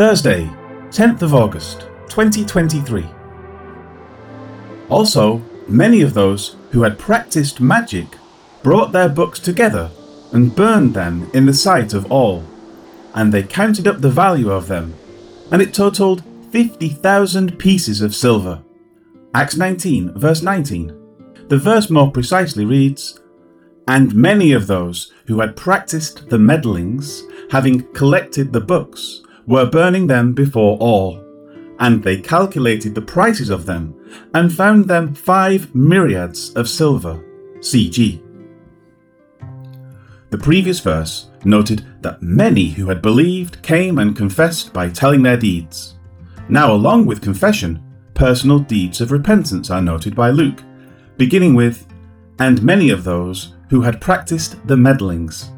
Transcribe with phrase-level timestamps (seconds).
[0.00, 0.46] Thursday,
[0.88, 3.06] 10th of August, 2023.
[4.88, 8.06] Also, many of those who had practiced magic
[8.62, 9.90] brought their books together
[10.32, 12.42] and burned them in the sight of all,
[13.12, 14.94] and they counted up the value of them,
[15.50, 18.62] and it totaled 50,000 pieces of silver.
[19.34, 20.96] Acts 19, verse 19.
[21.48, 23.20] The verse more precisely reads,
[23.86, 29.20] And many of those who had practiced the meddlings, having collected the books,
[29.50, 31.22] were burning them before all.
[31.80, 33.96] And they calculated the prices of them,
[34.32, 37.24] and found them five myriads of silver.
[37.58, 38.22] CG.
[40.30, 45.36] The previous verse noted that many who had believed came and confessed by telling their
[45.36, 45.96] deeds.
[46.48, 47.82] Now, along with confession,
[48.14, 50.62] personal deeds of repentance are noted by Luke,
[51.16, 51.88] beginning with,
[52.38, 55.50] and many of those who had practiced the meddlings.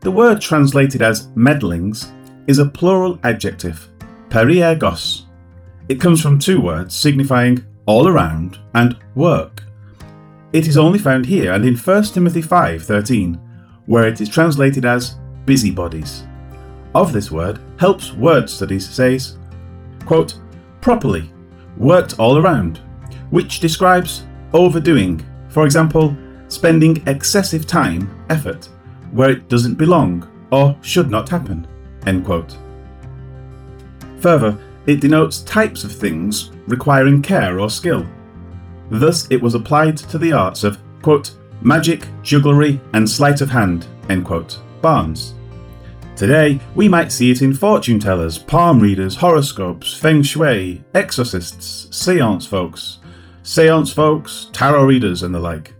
[0.00, 2.10] The word translated as meddlings
[2.46, 3.88] is a plural adjective,
[4.28, 5.22] periergos.
[5.88, 9.64] It comes from two words signifying all around and work.
[10.52, 13.38] It is only found here and in 1 Timothy 5:13,
[13.86, 16.24] where it is translated as busybodies.
[16.94, 19.38] Of this word, Helps Word Studies says,
[20.04, 20.34] quote,
[20.80, 21.32] properly,
[21.78, 22.80] worked all around,
[23.30, 26.16] which describes overdoing, for example,
[26.48, 28.68] spending excessive time, effort,
[29.12, 31.66] where it doesn't belong or should not happen.
[32.06, 32.56] End quote.
[34.20, 38.06] Further, it denotes types of things requiring care or skill.
[38.90, 43.86] Thus, it was applied to the arts of, quote, magic, jugglery, and sleight of hand,
[44.08, 45.34] end quote, Barnes.
[46.14, 52.46] Today, we might see it in fortune tellers, palm readers, horoscopes, feng shui, exorcists, seance
[52.46, 52.98] folks,
[53.42, 55.74] seance folks, tarot readers, and the like.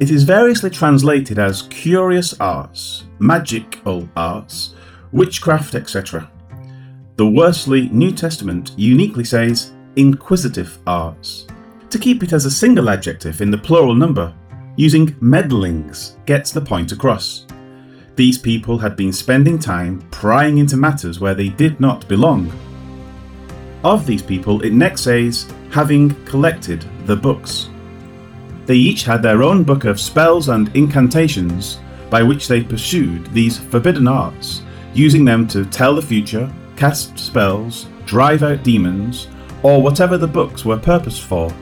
[0.00, 4.74] It is variously translated as curious arts, magical arts,
[5.12, 6.30] witchcraft, etc.
[7.16, 11.46] The Worsley New Testament uniquely says inquisitive arts.
[11.90, 14.32] To keep it as a single adjective in the plural number,
[14.76, 17.46] using meddlings gets the point across.
[18.16, 22.52] These people had been spending time prying into matters where they did not belong.
[23.82, 27.70] Of these people, it next says, having collected the books.
[28.66, 33.58] They each had their own book of spells and incantations by which they pursued these
[33.58, 34.62] forbidden arts,
[34.92, 39.28] using them to tell the future, cast spells, drive out demons,
[39.62, 41.52] or whatever the books were purposed for.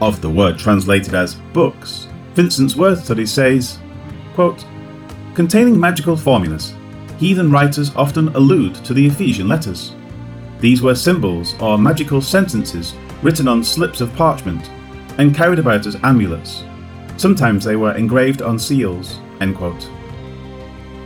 [0.00, 3.78] Of the word translated as books, Vincent's Word Study says,
[4.34, 4.64] quote,
[5.34, 6.74] containing magical formulas,
[7.18, 9.94] heathen writers often allude to the Ephesian letters.
[10.60, 14.70] These were symbols or magical sentences written on slips of parchment
[15.18, 16.64] and carried about as amulets.
[17.16, 19.18] Sometimes they were engraved on seals.
[19.40, 19.90] End quote.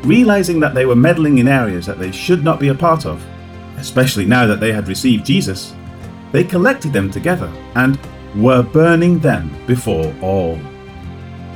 [0.05, 3.25] Realizing that they were meddling in areas that they should not be a part of,
[3.79, 5.75] especially now that they had received Jesus,
[6.31, 7.99] they collected them together and
[8.37, 10.59] were burning them before all.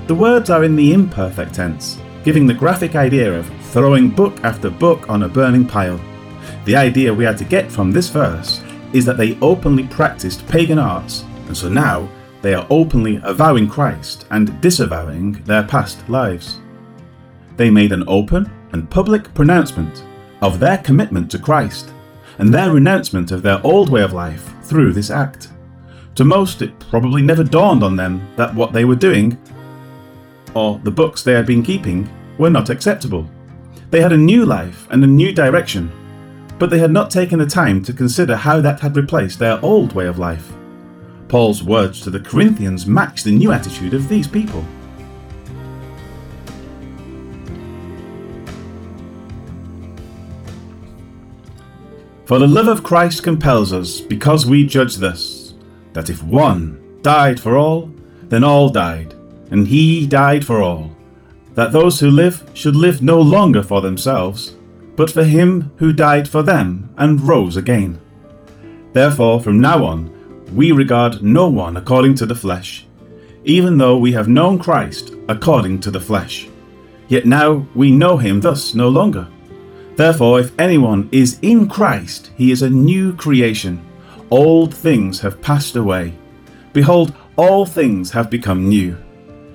[0.07, 4.71] The words are in the imperfect tense, giving the graphic idea of throwing book after
[4.71, 6.01] book on a burning pile.
[6.65, 8.63] The idea we had to get from this verse
[8.95, 12.09] is that they openly practiced pagan arts, and so now
[12.41, 16.61] they are openly avowing Christ and disavowing their past lives.
[17.59, 20.05] They made an open and public pronouncement
[20.41, 21.93] of their commitment to Christ
[22.39, 25.49] and their renouncement of their old way of life through this act.
[26.15, 29.37] To most, it probably never dawned on them that what they were doing,
[30.55, 32.09] or the books they had been keeping,
[32.39, 33.29] were not acceptable.
[33.91, 35.91] They had a new life and a new direction,
[36.61, 39.95] but they had not taken the time to consider how that had replaced their old
[39.95, 40.53] way of life.
[41.27, 44.65] Paul's words to the Corinthians match the new attitude of these people.
[52.29, 55.55] For the love of Christ compels us, because we judge this,
[55.95, 57.91] that if one died for all,
[58.25, 59.15] then all died,
[59.51, 60.95] and he died for all
[61.55, 64.57] that those who live should live no longer for themselves,
[64.95, 67.99] but for him who died for them and rose again.
[68.93, 70.13] Therefore, from now on,
[70.55, 72.87] we regard no one according to the flesh,
[73.45, 76.47] even though we have known Christ according to the flesh.
[77.09, 79.27] Yet now we know him thus no longer.
[79.99, 83.85] Therefore, if anyone is in Christ, he is a new creation.
[84.31, 86.15] Old things have passed away.
[86.73, 88.97] Behold, all things have become new.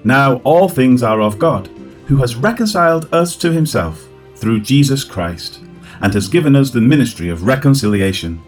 [0.04, 1.70] Now all things are of God
[2.08, 4.06] who has reconciled us to himself
[4.36, 5.62] through Jesus Christ,
[6.02, 8.42] and has given us the ministry of reconciliation.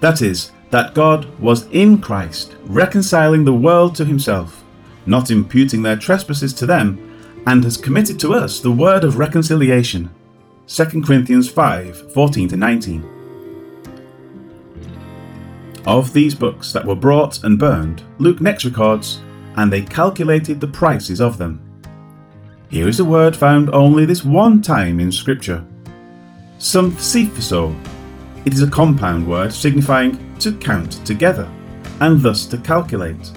[0.00, 4.64] That is, that God was in Christ, reconciling the world to himself,
[5.06, 6.98] not imputing their trespasses to them,
[7.46, 10.10] and has committed to us the word of reconciliation.
[10.68, 13.10] 2 Corinthians 5 14 19.
[15.86, 19.22] Of these books that were brought and burned, Luke next records,
[19.56, 21.62] and they calculated the prices of them.
[22.68, 25.64] Here is a word found only this one time in Scripture.
[26.58, 27.74] Sumpsephizo.
[28.44, 31.50] It is a compound word signifying to count together,
[32.00, 33.32] and thus to calculate.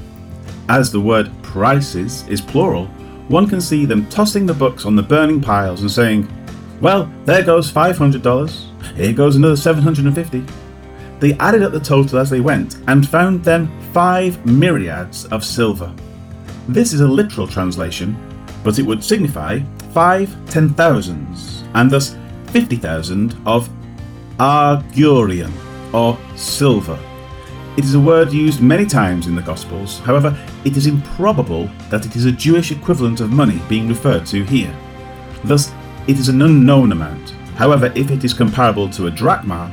[0.67, 2.87] As the word prices is plural,
[3.29, 6.27] one can see them tossing the books on the burning piles and saying,
[6.81, 10.43] Well, there goes $500, here goes another 750
[11.19, 15.93] They added up the total as they went and found them five myriads of silver.
[16.67, 18.17] This is a literal translation,
[18.63, 19.59] but it would signify
[19.93, 22.15] five ten thousands, and thus
[22.47, 23.69] fifty thousand of
[24.37, 25.51] argurion,
[25.93, 26.97] or silver.
[27.77, 30.35] It is a word used many times in the Gospels, however,
[30.65, 34.75] it is improbable that it is a Jewish equivalent of money being referred to here.
[35.43, 35.71] Thus,
[36.07, 37.31] it is an unknown amount.
[37.55, 39.71] However, if it is comparable to a drachma,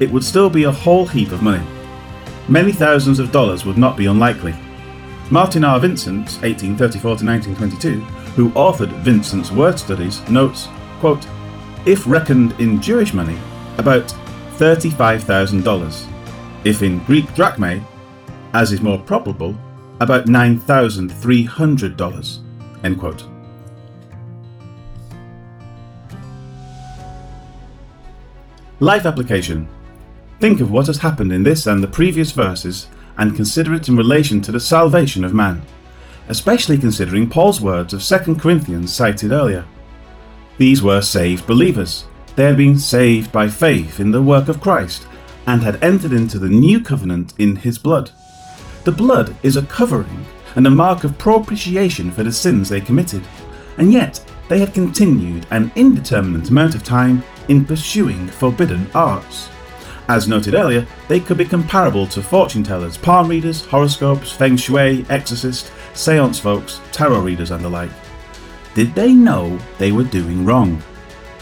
[0.00, 1.64] it would still be a whole heap of money.
[2.48, 4.54] Many thousands of dollars would not be unlikely.
[5.30, 5.78] Marvin R.
[5.78, 8.00] Vincent, 1834 to 1922,
[8.34, 10.68] who authored Vincent's word studies, notes,
[10.98, 11.24] quote,
[11.86, 13.38] if reckoned in Jewish money,
[13.78, 14.12] about
[14.56, 16.06] $35,000.
[16.64, 17.82] If in Greek drachmae,
[18.52, 19.56] as is more probable,
[20.00, 22.38] about $9,300.
[22.84, 23.29] End quote.
[28.82, 29.68] Life application.
[30.40, 32.88] Think of what has happened in this and the previous verses
[33.18, 35.60] and consider it in relation to the salvation of man,
[36.28, 39.66] especially considering Paul's words of 2 Corinthians cited earlier.
[40.56, 42.06] These were saved believers.
[42.36, 45.06] They had been saved by faith in the work of Christ
[45.46, 48.10] and had entered into the new covenant in his blood.
[48.84, 50.24] The blood is a covering
[50.56, 53.24] and a mark of propitiation for the sins they committed,
[53.76, 59.50] and yet they had continued an indeterminate amount of time in pursuing forbidden arts.
[60.08, 65.04] As noted earlier, they could be comparable to fortune tellers, palm readers, horoscopes, feng shui,
[65.10, 67.90] exorcists, seance folks, tarot readers, and the like.
[68.74, 70.80] Did they know they were doing wrong?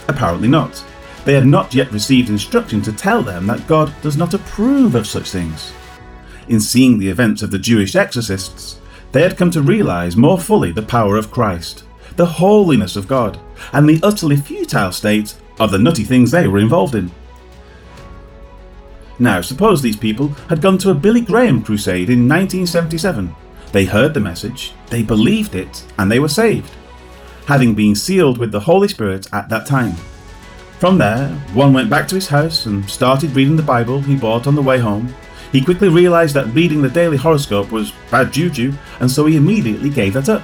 [0.08, 0.82] Apparently not.
[1.26, 5.06] They had not yet received instruction to tell them that God does not approve of
[5.06, 5.72] such things.
[6.48, 8.80] In seeing the events of the Jewish exorcists,
[9.12, 11.84] they had come to realize more fully the power of Christ,
[12.16, 13.38] the holiness of God,
[13.74, 17.10] and the utterly futile state of the nutty things they were involved in.
[19.18, 23.34] Now, suppose these people had gone to a Billy Graham crusade in 1977.
[23.72, 26.70] They heard the message, they believed it, and they were saved,
[27.46, 29.94] having been sealed with the Holy Spirit at that time.
[30.78, 34.46] From there, one went back to his house and started reading the Bible he bought
[34.46, 35.12] on the way home.
[35.50, 39.90] He quickly realized that reading the daily horoscope was bad juju, and so he immediately
[39.90, 40.42] gave that up.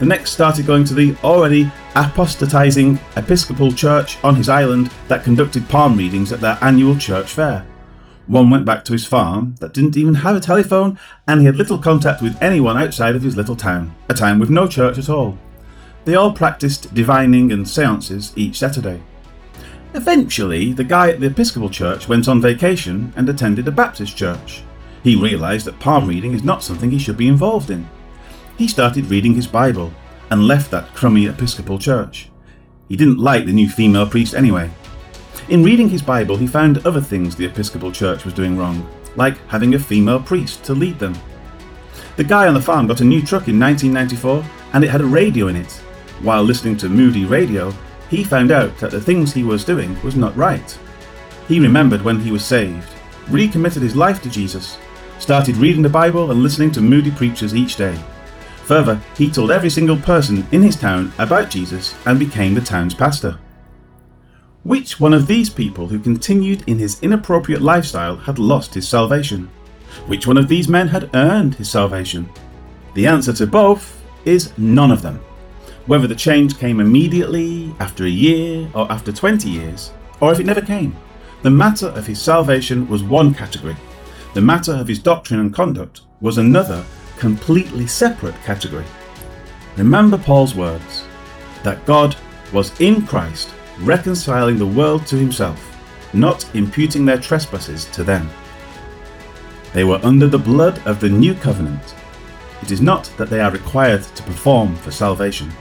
[0.00, 5.68] The next started going to the already apostatizing Episcopal church on his island that conducted
[5.68, 7.66] palm readings at their annual church fair.
[8.26, 10.98] One went back to his farm that didn't even have a telephone,
[11.28, 14.48] and he had little contact with anyone outside of his little town, a town with
[14.48, 15.36] no church at all.
[16.06, 19.02] They all practiced divining and seances each Saturday.
[19.92, 24.62] Eventually, the guy at the Episcopal church went on vacation and attended a Baptist church.
[25.02, 27.86] He realised that palm reading is not something he should be involved in.
[28.60, 29.90] He started reading his Bible
[30.30, 32.28] and left that crummy Episcopal church.
[32.88, 34.70] He didn't like the new female priest anyway,
[35.50, 39.36] in reading his Bible, he found other things the Episcopal Church was doing wrong, like
[39.48, 41.12] having a female priest to lead them.
[42.14, 45.06] The guy on the farm got a new truck in 1994 and it had a
[45.06, 45.72] radio in it.
[46.22, 47.74] While listening to Moody Radio,
[48.10, 50.78] he found out that the things he was doing was not right.
[51.48, 52.88] He remembered when he was saved,
[53.28, 54.78] recommitted his life to Jesus,
[55.18, 57.98] started reading the Bible and listening to Moody preachers each day.
[58.70, 62.94] Further, he told every single person in his town about Jesus and became the town's
[62.94, 63.36] pastor.
[64.62, 69.50] Which one of these people who continued in his inappropriate lifestyle had lost his salvation?
[70.06, 72.30] Which one of these men had earned his salvation?
[72.94, 75.16] The answer to both is none of them.
[75.86, 80.46] Whether the change came immediately, after a year, or after 20 years, or if it
[80.46, 80.94] never came,
[81.42, 83.74] the matter of his salvation was one category.
[84.34, 86.84] The matter of his doctrine and conduct was another,
[87.20, 88.86] completely separate category.
[89.76, 91.04] Remember Paul's words
[91.62, 92.16] that God
[92.52, 93.50] was in Christ
[93.80, 95.60] reconciling the world to himself,
[96.12, 98.28] not imputing their trespasses to them.
[99.72, 101.94] They were under the blood of the new covenant.
[102.62, 105.52] It is not that they are required to perform for salvation.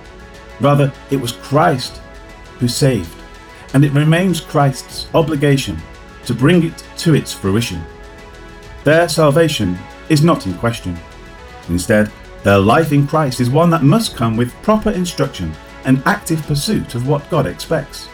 [0.59, 2.01] Rather, it was Christ
[2.57, 3.15] who saved,
[3.73, 5.77] and it remains Christ's obligation
[6.25, 7.81] to bring it to its fruition.
[8.83, 9.77] Their salvation
[10.09, 10.97] is not in question.
[11.69, 12.11] Instead,
[12.43, 15.53] their life in Christ is one that must come with proper instruction
[15.85, 18.09] and active pursuit of what God expects.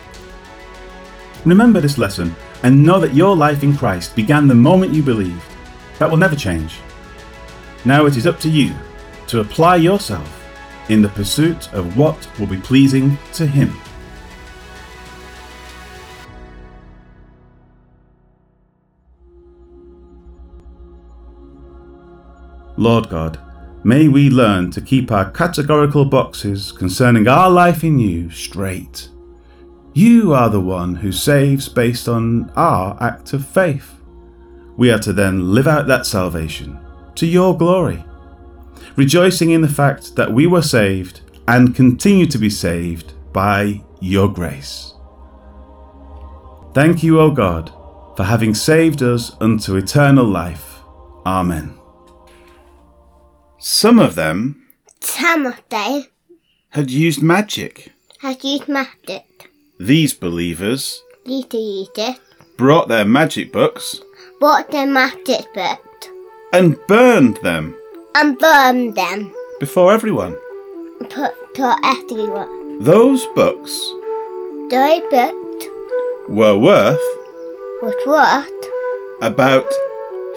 [1.46, 5.42] Remember this lesson and know that your life in Christ began the moment you believed.
[6.00, 6.80] that will never change.
[7.86, 8.76] Now it is up to you
[9.28, 10.44] to apply yourself
[10.90, 13.74] in the pursuit of what will be pleasing to Him.
[22.86, 23.40] Lord God,
[23.84, 29.10] may we learn to keep our categorical boxes concerning our life in you straight.
[29.96, 33.92] You are the one who saves based on our act of faith.
[34.78, 36.78] We are to then live out that salvation
[37.16, 38.06] to your glory,
[38.96, 44.32] rejoicing in the fact that we were saved and continue to be saved by your
[44.32, 44.94] grace.
[46.76, 47.74] Thank you, O God,
[48.16, 50.82] for having saved us unto eternal life.
[51.26, 51.75] Amen.
[53.68, 54.62] Some of them
[55.02, 56.06] Some of them
[56.70, 57.92] had used magic.
[58.20, 59.50] have used magic.
[59.80, 62.20] These believers These it.
[62.58, 64.00] brought their magic books
[64.40, 65.82] Bought the magic book
[66.54, 67.76] and burned them
[68.14, 69.34] and burned them.
[69.60, 70.38] before everyone.
[71.10, 72.84] Put to everyone.
[72.84, 73.72] Those books
[74.70, 75.64] They booked
[76.30, 77.08] were worth
[77.82, 78.62] was worth
[79.24, 79.66] about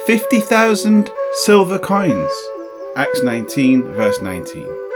[0.06, 1.10] 50,000
[1.44, 2.32] silver coins.
[2.98, 4.87] Acts 19, verse 19.